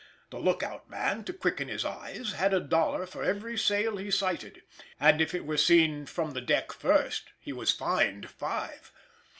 [0.31, 4.63] The lookout man, to quicken his eyes, had a dollar for every sail he sighted,
[4.99, 8.91] and if it were seen from the deck first he was fined five.